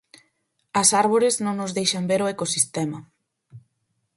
As 0.81 0.89
árbores 1.01 1.33
non 1.45 1.55
nos 1.57 1.75
deixan 1.77 2.03
ver 2.11 2.21
o 2.25 2.31
ecosistema. 2.35 2.99